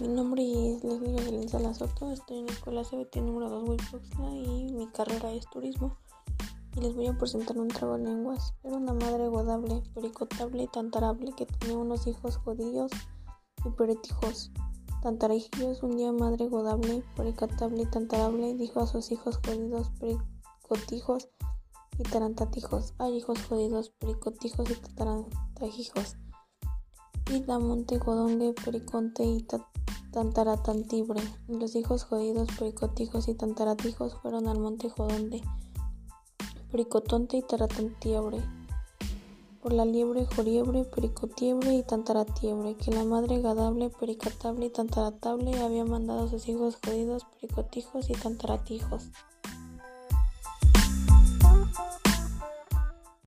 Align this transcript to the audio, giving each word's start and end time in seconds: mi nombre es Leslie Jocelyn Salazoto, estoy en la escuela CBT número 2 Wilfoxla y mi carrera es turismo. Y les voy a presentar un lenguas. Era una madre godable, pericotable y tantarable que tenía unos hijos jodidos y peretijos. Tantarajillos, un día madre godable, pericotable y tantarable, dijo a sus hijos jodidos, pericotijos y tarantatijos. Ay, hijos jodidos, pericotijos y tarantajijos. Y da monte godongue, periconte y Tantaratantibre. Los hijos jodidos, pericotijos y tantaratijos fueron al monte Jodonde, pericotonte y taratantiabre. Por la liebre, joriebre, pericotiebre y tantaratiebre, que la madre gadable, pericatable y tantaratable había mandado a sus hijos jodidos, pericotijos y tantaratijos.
mi 0.00 0.08
nombre 0.08 0.42
es 0.42 0.82
Leslie 0.82 1.12
Jocelyn 1.12 1.48
Salazoto, 1.48 2.10
estoy 2.10 2.38
en 2.38 2.46
la 2.46 2.52
escuela 2.52 2.84
CBT 2.84 3.16
número 3.16 3.50
2 3.50 3.68
Wilfoxla 3.68 4.30
y 4.30 4.72
mi 4.72 4.86
carrera 4.88 5.30
es 5.32 5.44
turismo. 5.50 5.98
Y 6.76 6.80
les 6.80 6.94
voy 6.94 7.08
a 7.08 7.18
presentar 7.18 7.58
un 7.58 7.68
lenguas. 8.02 8.54
Era 8.62 8.76
una 8.76 8.94
madre 8.94 9.28
godable, 9.28 9.82
pericotable 9.94 10.62
y 10.62 10.68
tantarable 10.68 11.32
que 11.36 11.44
tenía 11.44 11.76
unos 11.76 12.06
hijos 12.06 12.38
jodidos 12.38 12.92
y 13.64 13.70
peretijos. 13.70 14.50
Tantarajillos, 15.02 15.82
un 15.82 15.96
día 15.98 16.12
madre 16.12 16.46
godable, 16.48 17.04
pericotable 17.14 17.82
y 17.82 17.86
tantarable, 17.86 18.54
dijo 18.54 18.80
a 18.80 18.86
sus 18.86 19.12
hijos 19.12 19.38
jodidos, 19.44 19.90
pericotijos 20.00 21.28
y 21.98 22.04
tarantatijos. 22.04 22.94
Ay, 22.98 23.18
hijos 23.18 23.42
jodidos, 23.42 23.90
pericotijos 23.90 24.70
y 24.70 24.94
tarantajijos. 24.94 26.16
Y 27.30 27.40
da 27.42 27.58
monte 27.58 27.98
godongue, 27.98 28.54
periconte 28.64 29.24
y 29.24 29.42
Tantaratantibre. 30.12 31.20
Los 31.46 31.76
hijos 31.76 32.04
jodidos, 32.04 32.48
pericotijos 32.58 33.28
y 33.28 33.34
tantaratijos 33.34 34.14
fueron 34.20 34.48
al 34.48 34.58
monte 34.58 34.90
Jodonde, 34.90 35.42
pericotonte 36.70 37.36
y 37.36 37.42
taratantiabre. 37.42 38.42
Por 39.62 39.72
la 39.72 39.84
liebre, 39.84 40.26
joriebre, 40.26 40.84
pericotiebre 40.84 41.74
y 41.74 41.82
tantaratiebre, 41.82 42.76
que 42.76 42.90
la 42.90 43.04
madre 43.04 43.40
gadable, 43.40 43.90
pericatable 43.90 44.66
y 44.66 44.70
tantaratable 44.70 45.60
había 45.60 45.84
mandado 45.84 46.24
a 46.24 46.28
sus 46.28 46.48
hijos 46.48 46.78
jodidos, 46.84 47.24
pericotijos 47.24 48.10
y 48.10 48.14
tantaratijos. 48.14 49.10